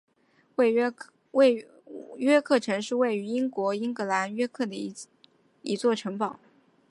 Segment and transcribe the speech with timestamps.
[2.17, 4.73] 约克城是位于英国英格兰约克的
[5.61, 6.39] 一座城堡。